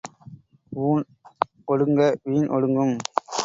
[0.71, 1.03] ஊண்
[1.67, 2.01] ஒடுங்க
[2.23, 2.95] வீண் ஒடுங்கும்.